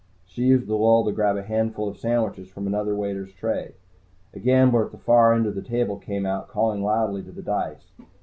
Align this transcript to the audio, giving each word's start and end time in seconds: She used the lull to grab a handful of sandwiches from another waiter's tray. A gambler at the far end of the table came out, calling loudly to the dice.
She 0.25 0.41
used 0.45 0.65
the 0.65 0.73
lull 0.75 1.05
to 1.05 1.11
grab 1.11 1.37
a 1.37 1.43
handful 1.43 1.87
of 1.87 1.95
sandwiches 1.99 2.49
from 2.49 2.65
another 2.65 2.95
waiter's 2.95 3.31
tray. 3.33 3.75
A 4.33 4.39
gambler 4.39 4.83
at 4.87 4.91
the 4.91 4.97
far 4.97 5.31
end 5.35 5.45
of 5.45 5.53
the 5.53 5.61
table 5.61 5.99
came 5.99 6.25
out, 6.25 6.47
calling 6.47 6.81
loudly 6.81 7.21
to 7.21 7.31
the 7.31 7.43
dice. 7.43 7.91